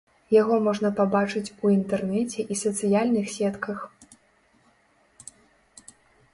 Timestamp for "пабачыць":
0.99-1.53